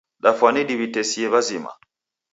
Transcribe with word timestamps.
Dafwane 0.23 0.61
diwitesie 0.67 1.25
wazima. 1.33 1.71